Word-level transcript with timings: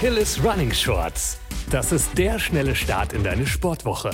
Achilles 0.00 0.42
Running 0.42 0.72
Shorts. 0.72 1.38
Das 1.70 1.92
ist 1.92 2.16
der 2.16 2.38
schnelle 2.38 2.74
Start 2.74 3.12
in 3.12 3.22
deine 3.22 3.46
Sportwoche. 3.46 4.08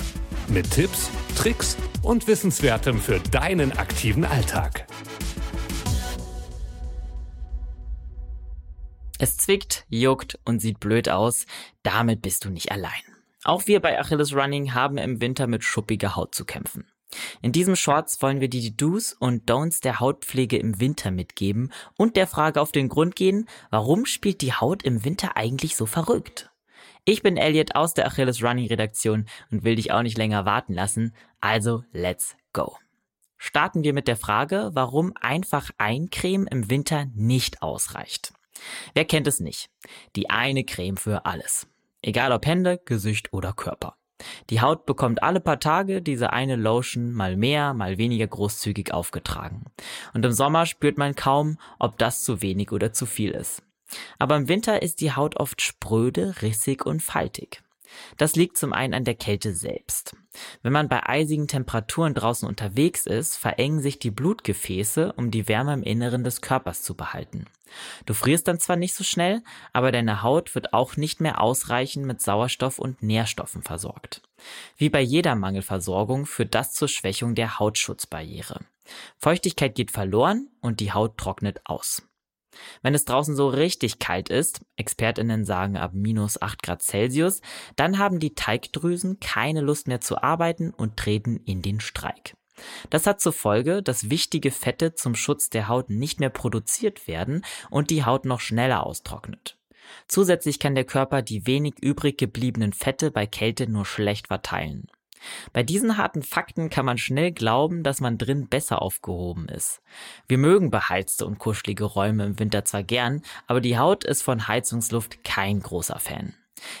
Mit 0.49 0.69
Tipps, 0.69 1.09
Tricks 1.37 1.77
und 2.01 2.27
Wissenswertem 2.27 2.99
für 2.99 3.21
deinen 3.31 3.71
aktiven 3.71 4.25
Alltag. 4.25 4.85
Es 9.17 9.37
zwickt, 9.37 9.85
juckt 9.87 10.37
und 10.43 10.59
sieht 10.59 10.81
blöd 10.81 11.07
aus. 11.07 11.45
Damit 11.83 12.21
bist 12.21 12.43
du 12.43 12.49
nicht 12.49 12.69
allein. 12.69 12.91
Auch 13.45 13.65
wir 13.67 13.79
bei 13.79 13.97
Achilles 13.97 14.35
Running 14.35 14.73
haben 14.73 14.97
im 14.97 15.21
Winter 15.21 15.47
mit 15.47 15.63
schuppiger 15.63 16.17
Haut 16.17 16.35
zu 16.35 16.43
kämpfen. 16.43 16.85
In 17.41 17.51
diesem 17.51 17.75
Shorts 17.75 18.21
wollen 18.21 18.41
wir 18.41 18.49
dir 18.49 18.61
die 18.61 18.75
Do's 18.75 19.13
und 19.13 19.49
Don'ts 19.49 19.81
der 19.81 19.99
Hautpflege 19.99 20.57
im 20.57 20.79
Winter 20.79 21.11
mitgeben 21.11 21.71
und 21.97 22.15
der 22.15 22.27
Frage 22.27 22.61
auf 22.61 22.71
den 22.71 22.89
Grund 22.89 23.15
gehen, 23.15 23.47
warum 23.69 24.05
spielt 24.05 24.41
die 24.41 24.53
Haut 24.53 24.83
im 24.83 25.05
Winter 25.05 25.37
eigentlich 25.37 25.75
so 25.75 25.85
verrückt? 25.85 26.51
Ich 27.05 27.23
bin 27.23 27.37
Elliot 27.37 27.75
aus 27.75 27.93
der 27.93 28.05
Achilles 28.05 28.43
Running 28.43 28.67
Redaktion 28.67 29.27
und 29.49 29.63
will 29.63 29.75
dich 29.75 29.93
auch 29.93 30.01
nicht 30.01 30.17
länger 30.17 30.45
warten 30.45 30.73
lassen, 30.73 31.15
also 31.39 31.83
let's 31.93 32.35
go. 32.51 32.77
Starten 33.37 33.83
wir 33.83 33.93
mit 33.93 34.07
der 34.07 34.17
Frage, 34.17 34.71
warum 34.73 35.13
einfach 35.15 35.69
Eincreme 35.77 36.47
im 36.47 36.69
Winter 36.69 37.05
nicht 37.13 37.61
ausreicht. 37.61 38.33
Wer 38.93 39.05
kennt 39.05 39.27
es 39.27 39.39
nicht? 39.39 39.69
Die 40.15 40.29
eine 40.29 40.63
Creme 40.63 40.97
für 40.97 41.25
alles. 41.25 41.67
Egal 42.01 42.31
ob 42.31 42.45
Hände, 42.45 42.81
Gesicht 42.83 43.31
oder 43.31 43.53
Körper. 43.53 43.95
Die 44.49 44.61
Haut 44.61 44.85
bekommt 44.85 45.21
alle 45.23 45.39
paar 45.39 45.59
Tage 45.59 46.01
diese 46.01 46.33
eine 46.33 46.55
Lotion 46.55 47.11
mal 47.13 47.35
mehr, 47.35 47.73
mal 47.73 47.97
weniger 47.97 48.27
großzügig 48.27 48.93
aufgetragen. 48.93 49.65
Und 50.13 50.25
im 50.25 50.31
Sommer 50.31 50.65
spürt 50.65 50.97
man 50.97 51.15
kaum, 51.15 51.57
ob 51.79 51.97
das 51.97 52.23
zu 52.23 52.41
wenig 52.41 52.71
oder 52.71 52.93
zu 52.93 53.05
viel 53.05 53.31
ist. 53.31 53.61
Aber 54.19 54.35
im 54.35 54.47
Winter 54.47 54.81
ist 54.81 55.01
die 55.01 55.13
Haut 55.13 55.37
oft 55.37 55.61
spröde, 55.61 56.35
rissig 56.41 56.85
und 56.85 57.01
faltig. 57.01 57.61
Das 58.17 58.35
liegt 58.35 58.57
zum 58.57 58.73
einen 58.73 58.93
an 58.93 59.03
der 59.03 59.15
Kälte 59.15 59.53
selbst. 59.53 60.15
Wenn 60.61 60.73
man 60.73 60.89
bei 60.89 61.07
eisigen 61.07 61.47
Temperaturen 61.47 62.13
draußen 62.13 62.47
unterwegs 62.47 63.05
ist, 63.05 63.37
verengen 63.37 63.81
sich 63.81 63.99
die 63.99 64.11
Blutgefäße, 64.11 65.13
um 65.13 65.31
die 65.31 65.47
Wärme 65.47 65.73
im 65.73 65.83
Inneren 65.83 66.23
des 66.23 66.41
Körpers 66.41 66.83
zu 66.83 66.95
behalten. 66.95 67.45
Du 68.05 68.13
frierst 68.13 68.47
dann 68.47 68.59
zwar 68.59 68.75
nicht 68.75 68.95
so 68.95 69.03
schnell, 69.03 69.43
aber 69.73 69.91
deine 69.91 70.21
Haut 70.23 70.55
wird 70.55 70.73
auch 70.73 70.95
nicht 70.95 71.19
mehr 71.19 71.41
ausreichend 71.41 72.05
mit 72.05 72.21
Sauerstoff 72.21 72.79
und 72.79 73.03
Nährstoffen 73.03 73.61
versorgt. 73.61 74.21
Wie 74.77 74.89
bei 74.89 75.01
jeder 75.01 75.35
Mangelversorgung 75.35 76.25
führt 76.25 76.55
das 76.55 76.73
zur 76.73 76.87
Schwächung 76.87 77.35
der 77.35 77.59
Hautschutzbarriere. 77.59 78.61
Feuchtigkeit 79.17 79.75
geht 79.75 79.91
verloren 79.91 80.49
und 80.61 80.79
die 80.79 80.93
Haut 80.93 81.17
trocknet 81.17 81.61
aus. 81.65 82.06
Wenn 82.81 82.95
es 82.95 83.05
draußen 83.05 83.35
so 83.35 83.47
richtig 83.49 83.99
kalt 83.99 84.29
ist, 84.29 84.61
Expertinnen 84.75 85.45
sagen 85.45 85.77
ab 85.77 85.91
minus 85.93 86.41
8 86.41 86.63
Grad 86.63 86.81
Celsius, 86.81 87.41
dann 87.75 87.97
haben 87.97 88.19
die 88.19 88.35
Teigdrüsen 88.35 89.19
keine 89.19 89.61
Lust 89.61 89.87
mehr 89.87 90.01
zu 90.01 90.21
arbeiten 90.21 90.71
und 90.71 90.97
treten 90.97 91.37
in 91.37 91.61
den 91.61 91.79
Streik. 91.79 92.35
Das 92.89 93.05
hat 93.05 93.21
zur 93.21 93.33
Folge, 93.33 93.83
dass 93.83 94.09
wichtige 94.09 94.51
Fette 94.51 94.95
zum 94.95 95.15
Schutz 95.15 95.49
der 95.49 95.67
Haut 95.67 95.89
nicht 95.89 96.19
mehr 96.19 96.29
produziert 96.29 97.07
werden 97.07 97.43
und 97.69 97.89
die 97.89 98.03
Haut 98.03 98.25
noch 98.25 98.39
schneller 98.39 98.85
austrocknet. 98.85 99.57
Zusätzlich 100.07 100.59
kann 100.59 100.75
der 100.75 100.85
Körper 100.85 101.21
die 101.21 101.47
wenig 101.47 101.75
übrig 101.81 102.17
gebliebenen 102.17 102.73
Fette 102.73 103.11
bei 103.11 103.25
Kälte 103.25 103.67
nur 103.67 103.85
schlecht 103.85 104.27
verteilen. 104.27 104.87
Bei 105.53 105.63
diesen 105.63 105.97
harten 105.97 106.23
Fakten 106.23 106.69
kann 106.69 106.85
man 106.85 106.97
schnell 106.97 107.31
glauben, 107.31 107.83
dass 107.83 108.01
man 108.01 108.17
drin 108.17 108.47
besser 108.47 108.81
aufgehoben 108.81 109.47
ist. 109.49 109.81
Wir 110.27 110.37
mögen 110.37 110.71
beheizte 110.71 111.25
und 111.25 111.39
kuschelige 111.39 111.85
Räume 111.85 112.25
im 112.25 112.39
Winter 112.39 112.65
zwar 112.65 112.83
gern, 112.83 113.21
aber 113.47 113.61
die 113.61 113.77
Haut 113.77 114.03
ist 114.03 114.21
von 114.21 114.47
Heizungsluft 114.47 115.23
kein 115.23 115.59
großer 115.59 115.99
Fan. 115.99 116.33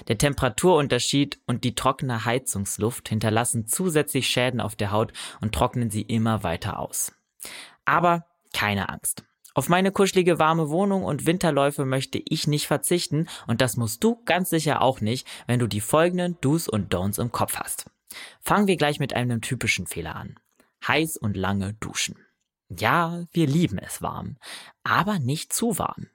Der 0.07 0.17
Temperaturunterschied 0.17 1.39
und 1.45 1.63
die 1.63 1.75
trockene 1.75 2.25
Heizungsluft 2.25 3.09
hinterlassen 3.09 3.67
zusätzlich 3.67 4.27
Schäden 4.27 4.61
auf 4.61 4.75
der 4.75 4.91
Haut 4.91 5.13
und 5.41 5.53
trocknen 5.53 5.89
sie 5.89 6.01
immer 6.01 6.43
weiter 6.43 6.79
aus. 6.79 7.13
Aber 7.85 8.25
keine 8.53 8.89
Angst. 8.89 9.23
Auf 9.53 9.69
meine 9.69 9.91
kuschelige 9.91 10.37
warme 10.37 10.69
Wohnung 10.69 11.03
und 11.03 11.25
Winterläufe 11.25 11.83
möchte 11.83 12.21
ich 12.23 12.45
nicht 12.45 12.67
verzichten 12.67 13.27
und 13.47 13.59
das 13.59 13.75
musst 13.75 14.03
du 14.03 14.21
ganz 14.23 14.51
sicher 14.51 14.83
auch 14.83 15.01
nicht, 15.01 15.27
wenn 15.47 15.59
du 15.59 15.65
die 15.65 15.81
folgenden 15.81 16.37
Do's 16.41 16.67
und 16.67 16.93
Don'ts 16.93 17.19
im 17.19 17.31
Kopf 17.31 17.55
hast. 17.57 17.89
Fangen 18.41 18.67
wir 18.67 18.77
gleich 18.77 18.99
mit 18.99 19.13
einem 19.13 19.41
typischen 19.41 19.87
Fehler 19.87 20.15
an. 20.15 20.39
Heiß 20.87 21.17
und 21.17 21.35
lange 21.35 21.73
duschen. 21.75 22.17
Ja, 22.69 23.25
wir 23.31 23.47
lieben 23.47 23.77
es 23.77 24.01
warm, 24.01 24.37
aber 24.83 25.19
nicht 25.19 25.53
zu 25.53 25.79
warm. 25.79 26.07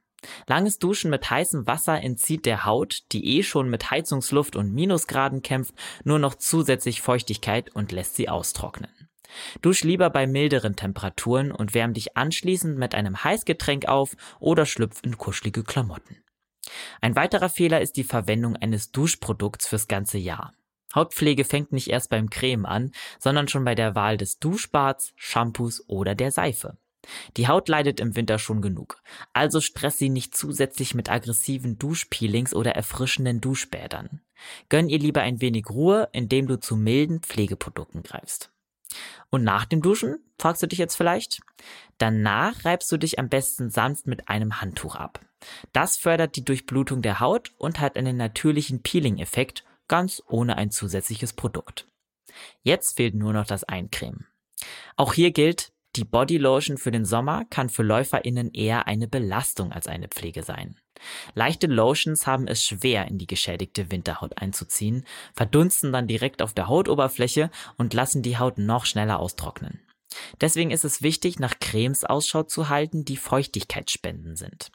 Langes 0.47 0.79
Duschen 0.79 1.11
mit 1.11 1.29
heißem 1.29 1.67
Wasser 1.67 2.01
entzieht 2.01 2.47
der 2.47 2.65
Haut, 2.65 3.03
die 3.13 3.39
eh 3.39 3.43
schon 3.43 3.69
mit 3.69 3.91
Heizungsluft 3.91 4.55
und 4.55 4.73
Minusgraden 4.73 5.43
kämpft, 5.43 5.75
nur 6.05 6.19
noch 6.19 6.37
zusätzlich 6.37 7.03
Feuchtigkeit 7.03 7.75
und 7.75 7.91
lässt 7.91 8.17
sie 8.17 8.29
austrocknen. 8.29 8.91
Dusch 9.63 9.83
lieber 9.83 10.11
bei 10.11 10.27
milderen 10.27 10.77
Temperaturen 10.77 11.53
und 11.53 11.75
wärm 11.75 11.95
dich 11.95 12.17
anschließend 12.17 12.79
mit 12.79 12.95
einem 12.95 13.25
Heißgetränk 13.25 13.87
auf 13.87 14.15
oder 14.39 14.67
schlüpf 14.67 15.01
in 15.03 15.17
kuschelige 15.17 15.65
Klamotten. 15.65 16.23
Ein 17.01 17.17
weiterer 17.17 17.49
Fehler 17.49 17.81
ist 17.81 17.97
die 17.97 18.05
Verwendung 18.05 18.57
eines 18.57 18.93
Duschprodukts 18.93 19.67
fürs 19.67 19.89
ganze 19.89 20.19
Jahr. 20.19 20.53
Hautpflege 20.95 21.45
fängt 21.45 21.73
nicht 21.73 21.89
erst 21.89 22.11
beim 22.11 22.31
Creme 22.31 22.67
an, 22.67 22.93
sondern 23.19 23.49
schon 23.49 23.65
bei 23.65 23.75
der 23.75 23.95
Wahl 23.95 24.17
des 24.17 24.39
Duschbads, 24.39 25.13
Shampoos 25.17 25.85
oder 25.89 26.15
der 26.15 26.31
Seife. 26.31 26.77
Die 27.37 27.49
Haut 27.49 27.69
leidet 27.69 28.01
im 28.01 28.15
Winter 28.15 28.39
schon 28.39 28.63
genug, 28.63 29.03
also 29.33 29.61
stress 29.61 29.99
sie 29.99 30.09
nicht 30.09 30.37
zusätzlich 30.37 30.95
mit 30.95 31.11
aggressiven 31.11 31.79
Duschpeelings 31.79 32.55
oder 32.55 32.73
erfrischenden 32.73 33.41
Duschbädern. 33.41 34.21
Gönn 34.69 34.89
ihr 34.89 34.99
lieber 34.99 35.23
ein 35.23 35.41
wenig 35.41 35.69
Ruhe, 35.71 36.09
indem 36.13 36.47
du 36.47 36.59
zu 36.59 36.77
milden 36.77 37.21
Pflegeprodukten 37.21 38.03
greifst. 38.03 38.51
Und 39.31 39.43
nach 39.43 39.65
dem 39.65 39.83
Duschen, 39.83 40.19
fragst 40.39 40.63
du 40.63 40.67
dich 40.67 40.79
jetzt 40.79 40.97
vielleicht? 40.97 41.41
Danach 41.99 42.65
reibst 42.65 42.93
du 42.93 42.99
dich 42.99 43.19
am 43.19 43.29
besten 43.29 43.71
sanft 43.71 44.07
mit 44.07 44.29
einem 44.29 44.61
Handtuch 44.61 44.95
ab. 44.95 45.21
Das 45.73 45.97
fördert 45.97 46.37
die 46.37 46.45
Durchblutung 46.45 47.03
der 47.03 47.19
Haut 47.19 47.53
und 47.59 47.81
hat 47.81 47.97
einen 47.97 48.17
natürlichen 48.17 48.83
Peeling-Effekt 48.83 49.65
ganz 49.93 50.23
ohne 50.27 50.57
ein 50.57 50.71
zusätzliches 50.71 51.35
Produkt. 51.35 51.87
Jetzt 52.63 52.97
fehlt 52.97 53.15
nur 53.15 53.35
noch 53.35 53.47
das 53.47 53.63
Eincremen. 53.63 54.27
Auch 54.97 55.13
hier 55.13 55.33
gilt, 55.33 55.71
die 55.97 56.05
Bodylotion 56.05 56.79
für 56.79 56.91
den 56.91 57.05
Sommer 57.05 57.45
kann 57.51 57.69
für 57.69 57.83
LäuferInnen 57.83 58.55
eher 58.55 58.87
eine 58.87 59.07
Belastung 59.07 59.71
als 59.71 59.89
eine 59.89 60.09
Pflege 60.09 60.45
sein. 60.45 60.79
Leichte 61.35 61.67
Lotions 61.67 62.27
haben 62.27 62.49
es 62.49 62.65
schwer, 62.65 63.07
in 63.09 63.19
die 63.19 63.27
geschädigte 63.27 63.91
Winterhaut 63.91 64.39
einzuziehen, 64.39 65.05
verdunsten 65.35 65.93
dann 65.93 66.09
direkt 66.09 66.41
auf 66.41 66.55
der 66.55 66.69
Hautoberfläche 66.69 67.51
und 67.77 67.93
lassen 67.93 68.23
die 68.23 68.39
Haut 68.39 68.57
noch 68.57 68.87
schneller 68.87 69.21
austrocknen. 69.21 69.79
Deswegen 70.41 70.71
ist 70.71 70.87
es 70.87 71.03
wichtig, 71.03 71.39
nach 71.39 71.59
Cremes 71.59 72.05
Ausschau 72.05 72.45
zu 72.45 72.71
halten, 72.71 73.05
die 73.05 73.19
Feuchtigkeitsspenden 73.19 74.37
sind. 74.37 74.73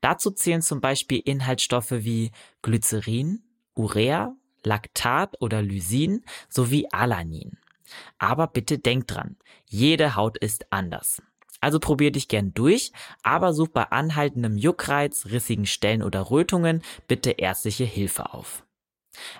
Dazu 0.00 0.32
zählen 0.32 0.62
zum 0.62 0.80
Beispiel 0.80 1.22
Inhaltsstoffe 1.24 1.92
wie 1.92 2.32
Glycerin, 2.62 3.44
Urea, 3.76 4.34
Laktat 4.66 5.40
oder 5.40 5.62
Lysin 5.62 6.24
sowie 6.48 6.88
Alanin. 6.90 7.56
Aber 8.18 8.48
bitte 8.48 8.78
denk 8.78 9.06
dran, 9.06 9.36
jede 9.66 10.16
Haut 10.16 10.36
ist 10.36 10.72
anders. 10.72 11.22
Also 11.60 11.78
probier 11.78 12.12
dich 12.12 12.28
gern 12.28 12.52
durch, 12.52 12.92
aber 13.22 13.54
such 13.54 13.68
bei 13.68 13.84
anhaltendem 13.84 14.58
Juckreiz, 14.58 15.26
rissigen 15.26 15.66
Stellen 15.66 16.02
oder 16.02 16.30
Rötungen 16.30 16.82
bitte 17.08 17.30
ärztliche 17.30 17.84
Hilfe 17.84 18.34
auf. 18.34 18.64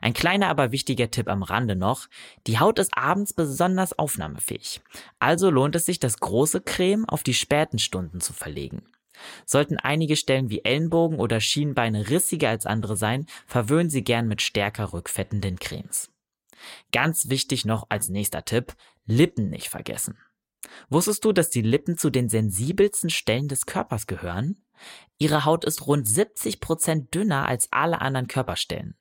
Ein 0.01 0.15
kleiner, 0.15 0.49
aber 0.49 0.73
wichtiger 0.73 1.11
Tipp 1.11 1.29
am 1.29 1.43
Rande 1.43 1.77
noch. 1.77 2.07
Die 2.47 2.59
Haut 2.59 2.79
ist 2.79 2.97
abends 2.97 3.35
besonders 3.35 3.99
aufnahmefähig. 3.99 4.81
Also 5.19 5.51
lohnt 5.51 5.77
es 5.77 5.85
sich, 5.85 6.01
das 6.01 6.19
große 6.19 6.63
Creme 6.63 7.05
auf 7.07 7.23
die 7.23 7.35
späten 7.35 7.79
Stunden 7.79 8.21
zu 8.21 8.33
verlegen. 8.33 8.83
Sollten 9.45 9.79
einige 9.79 10.17
Stellen 10.17 10.51
wie 10.51 10.65
Ellenbogen 10.65 11.19
oder 11.19 11.41
Schienbeine 11.41 12.11
rissiger 12.11 12.51
als 12.51 12.67
andere 12.67 12.97
sein, 12.97 13.27
verwöhnen 13.47 13.91
Sie 13.91 14.05
gern 14.05 14.29
mit 14.29 14.43
stärker 14.43 14.93
rückfettenden 14.93 15.59
Cremes. 15.59 16.11
Ganz 16.93 17.29
wichtig 17.29 17.65
noch 17.65 17.87
als 17.89 18.09
nächster 18.09 18.45
Tipp, 18.45 18.75
Lippen 19.07 19.51
nicht 19.51 19.69
vergessen. 19.69 20.19
Wusstest 20.89 21.25
du, 21.25 21.33
dass 21.33 21.51
die 21.51 21.63
Lippen 21.63 21.97
zu 21.97 22.11
den 22.11 22.29
sensibelsten 22.29 23.11
Stellen 23.11 23.49
des 23.49 23.67
Körpers 23.67 24.07
gehören? 24.07 24.57
Ihre 25.19 25.45
Haut 25.45 25.65
ist 25.65 25.87
rund 25.87 26.07
70 26.07 26.61
Prozent 26.61 27.15
dünner 27.15 27.47
als 27.47 27.69
alle 27.73 28.01
anderen 28.01 28.29
Körperstellen. 28.29 28.95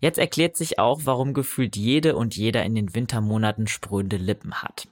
Jetzt 0.00 0.18
erklärt 0.18 0.56
sich 0.56 0.78
auch, 0.78 1.00
warum 1.04 1.34
gefühlt 1.34 1.76
jede 1.76 2.14
und 2.14 2.36
jeder 2.36 2.62
in 2.62 2.76
den 2.76 2.94
Wintermonaten 2.94 3.66
sprühende 3.66 4.16
Lippen 4.16 4.62
hat. 4.62 4.86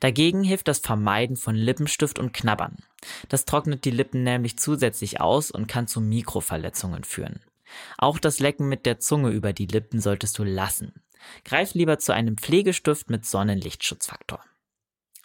Dagegen 0.00 0.42
hilft 0.42 0.66
das 0.66 0.80
Vermeiden 0.80 1.36
von 1.36 1.54
Lippenstift 1.54 2.18
und 2.18 2.32
Knabbern. 2.32 2.78
Das 3.28 3.44
trocknet 3.44 3.84
die 3.84 3.92
Lippen 3.92 4.24
nämlich 4.24 4.58
zusätzlich 4.58 5.20
aus 5.20 5.52
und 5.52 5.68
kann 5.68 5.86
zu 5.86 6.00
Mikroverletzungen 6.00 7.04
führen. 7.04 7.40
Auch 7.98 8.18
das 8.18 8.40
Lecken 8.40 8.68
mit 8.68 8.86
der 8.86 8.98
Zunge 8.98 9.30
über 9.30 9.52
die 9.52 9.66
Lippen 9.66 10.00
solltest 10.00 10.38
du 10.38 10.44
lassen. 10.44 10.92
Greif 11.44 11.74
lieber 11.74 11.98
zu 11.98 12.12
einem 12.12 12.36
Pflegestift 12.36 13.10
mit 13.10 13.24
Sonnenlichtschutzfaktor. 13.24 14.40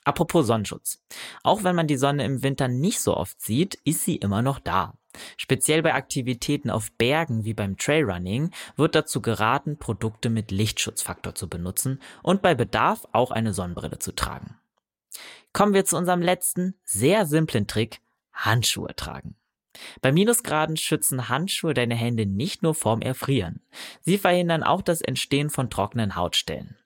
Apropos 0.04 0.48
Sonnenschutz. 0.48 1.00
Auch 1.44 1.64
wenn 1.64 1.76
man 1.76 1.88
die 1.88 1.98
Sonne 1.98 2.26
im 2.26 2.44
Winter 2.44 2.68
nicht 2.68 3.02
so 3.02 3.16
oft 3.16 3.40
sieht, 3.42 3.76
ist 3.86 4.04
sie 4.04 4.16
immer 4.16 4.42
noch 4.42 4.60
da. 4.60 4.96
Speziell 5.38 5.82
bei 5.82 5.94
Aktivitäten 5.94 6.70
auf 6.70 6.92
Bergen 6.94 7.44
wie 7.44 7.54
beim 7.54 7.78
Trailrunning 7.78 8.52
wird 8.78 8.96
dazu 8.96 9.22
geraten, 9.22 9.78
Produkte 9.78 10.30
mit 10.30 10.52
Lichtschutzfaktor 10.52 11.36
zu 11.36 11.50
benutzen 11.50 12.02
und 12.24 12.42
bei 12.42 12.56
Bedarf 12.56 13.08
auch 13.12 13.32
eine 13.32 13.54
Sonnenbrille 13.54 14.00
zu 14.00 14.14
tragen. 14.14 14.56
Kommen 15.54 15.74
wir 15.74 15.86
zu 15.86 15.98
unserem 15.98 16.22
letzten, 16.22 16.76
sehr 16.84 17.26
simplen 17.26 17.68
Trick, 17.68 18.00
Handschuhe 18.32 18.96
tragen. 18.96 19.36
Bei 20.02 20.12
Minusgraden 20.12 20.78
schützen 20.78 21.30
Handschuhe 21.30 21.74
deine 21.74 21.96
Hände 21.96 22.26
nicht 22.26 22.64
nur 22.64 22.76
vorm 22.76 23.02
Erfrieren. 23.02 23.62
Sie 24.02 24.18
verhindern 24.18 24.64
auch 24.64 24.82
das 24.82 25.02
Entstehen 25.02 25.50
von 25.50 25.70
trockenen 25.70 26.16
Hautstellen. 26.16 26.78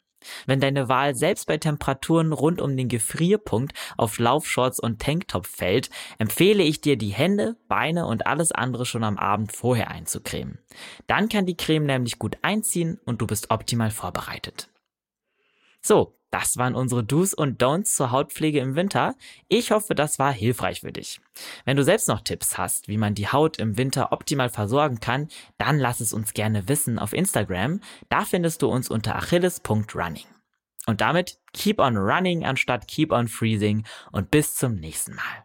Wenn 0.46 0.60
deine 0.60 0.90
Wahl 0.90 1.16
selbst 1.16 1.48
bei 1.48 1.58
Temperaturen 1.58 2.34
rund 2.34 2.62
um 2.62 2.76
den 2.76 2.88
Gefrierpunkt 2.88 3.74
auf 3.98 4.20
Laufshorts 4.20 4.80
und 4.80 5.02
Tanktop 5.02 5.46
fällt, 5.48 5.90
empfehle 6.18 6.64
ich 6.64 6.82
dir, 6.82 6.98
die 6.98 7.10
Hände, 7.10 7.56
Beine 7.68 8.06
und 8.06 8.28
alles 8.28 8.52
andere 8.52 8.86
schon 8.86 9.04
am 9.04 9.18
Abend 9.18 9.52
vorher 9.52 9.90
einzucremen. 9.90 10.60
Dann 11.08 11.30
kann 11.30 11.46
die 11.46 11.58
Creme 11.58 11.86
nämlich 11.86 12.20
gut 12.20 12.38
einziehen 12.42 13.00
und 13.06 13.22
du 13.22 13.28
bist 13.28 13.52
optimal 13.52 13.92
vorbereitet. 13.92 14.70
So, 15.82 16.18
das 16.36 16.58
waren 16.58 16.76
unsere 16.76 17.02
Do's 17.02 17.34
und 17.34 17.64
Don'ts 17.64 17.96
zur 17.96 18.12
Hautpflege 18.12 18.60
im 18.60 18.76
Winter. 18.76 19.16
Ich 19.48 19.72
hoffe, 19.72 19.96
das 19.96 20.20
war 20.20 20.34
hilfreich 20.34 20.82
für 20.82 20.92
dich. 20.92 21.22
Wenn 21.64 21.78
du 21.78 21.84
selbst 21.86 22.10
noch 22.10 22.20
Tipps 22.20 22.58
hast, 22.58 22.90
wie 22.90 22.98
man 22.98 23.16
die 23.16 23.30
Haut 23.30 23.58
im 23.58 23.78
Winter 23.78 24.12
optimal 24.12 24.50
versorgen 24.50 25.00
kann, 25.00 25.30
dann 25.58 25.80
lass 25.80 26.02
es 26.02 26.12
uns 26.12 26.34
gerne 26.34 26.68
wissen 26.68 27.00
auf 27.00 27.14
Instagram. 27.14 27.80
Da 28.10 28.26
findest 28.26 28.62
du 28.62 28.68
uns 28.68 28.90
unter 28.90 29.16
achilles.running. 29.16 30.26
Und 30.86 31.00
damit 31.00 31.40
keep 31.54 31.80
on 31.80 31.96
running 31.96 32.44
anstatt 32.44 32.90
keep 32.90 33.14
on 33.14 33.30
freezing 33.30 33.86
und 34.12 34.30
bis 34.30 34.56
zum 34.56 34.76
nächsten 34.76 35.16
Mal. 35.16 35.45